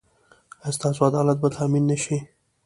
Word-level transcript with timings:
ایا 0.63 0.75
ستاسو 0.77 0.99
عدالت 1.09 1.37
به 1.41 1.49
تامین 1.55 1.83
نه 1.91 1.97
شي؟ 2.03 2.17